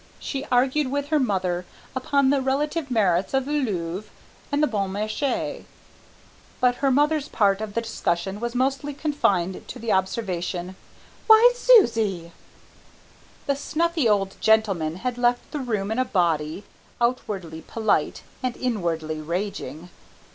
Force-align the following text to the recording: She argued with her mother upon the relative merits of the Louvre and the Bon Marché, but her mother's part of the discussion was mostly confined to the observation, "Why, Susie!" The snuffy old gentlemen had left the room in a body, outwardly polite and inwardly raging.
She 0.19 0.45
argued 0.51 0.87
with 0.89 1.09
her 1.09 1.19
mother 1.19 1.63
upon 1.95 2.31
the 2.31 2.41
relative 2.41 2.89
merits 2.89 3.35
of 3.35 3.45
the 3.45 3.51
Louvre 3.59 4.09
and 4.51 4.63
the 4.63 4.65
Bon 4.65 4.91
Marché, 4.91 5.65
but 6.59 6.77
her 6.77 6.89
mother's 6.89 7.27
part 7.29 7.61
of 7.61 7.75
the 7.75 7.81
discussion 7.81 8.39
was 8.39 8.55
mostly 8.55 8.95
confined 8.95 9.67
to 9.67 9.77
the 9.77 9.91
observation, 9.91 10.75
"Why, 11.27 11.53
Susie!" 11.55 12.31
The 13.45 13.55
snuffy 13.55 14.09
old 14.09 14.37
gentlemen 14.41 14.95
had 14.95 15.19
left 15.19 15.51
the 15.51 15.59
room 15.59 15.91
in 15.91 15.99
a 15.99 16.05
body, 16.05 16.63
outwardly 16.99 17.61
polite 17.67 18.23
and 18.41 18.57
inwardly 18.57 19.21
raging. 19.21 19.91